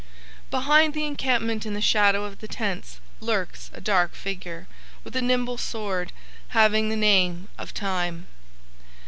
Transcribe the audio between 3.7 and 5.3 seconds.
a dark figure with a